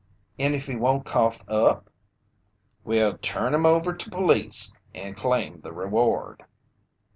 "And 0.39 0.55
if 0.55 0.65
he 0.65 0.75
won't 0.75 1.05
cough 1.05 1.43
up?" 1.47 1.87
"We'll 2.83 3.19
turn 3.19 3.53
him 3.53 3.67
over 3.67 3.93
to 3.93 4.09
police 4.09 4.73
and 4.95 5.15
claim 5.15 5.61
the 5.61 5.73
reward." 5.73 6.43